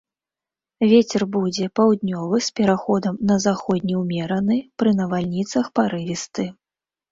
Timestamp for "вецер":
0.91-1.21